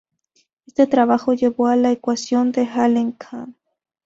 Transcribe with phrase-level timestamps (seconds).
[0.65, 3.55] Este trabajo llevo a la ecuación de Allen–Cahn.